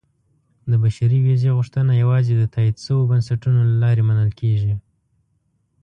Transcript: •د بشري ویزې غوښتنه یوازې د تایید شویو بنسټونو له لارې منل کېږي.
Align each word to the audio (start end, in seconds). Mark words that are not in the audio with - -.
•د 0.69 0.71
بشري 0.83 1.19
ویزې 1.21 1.49
غوښتنه 1.57 1.91
یوازې 2.03 2.33
د 2.37 2.43
تایید 2.53 2.77
شویو 2.85 3.09
بنسټونو 3.11 3.59
له 3.69 3.75
لارې 3.83 4.03
منل 4.09 4.31
کېږي. 4.39 4.73